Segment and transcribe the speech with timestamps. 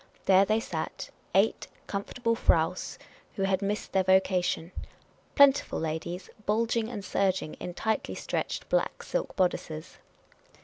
[0.25, 2.97] There they sat— eight comfortable fraus
[3.35, 4.71] who had missed their vo cation;
[5.35, 9.99] plentiful ladies, bulging and surging in tightly stretched black silk bodices.